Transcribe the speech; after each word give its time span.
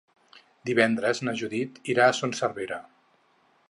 Divendres 0.69 1.21
na 1.27 1.35
Judit 1.43 1.79
irà 1.95 2.09
a 2.09 2.19
Son 2.23 2.37
Servera. 2.43 2.85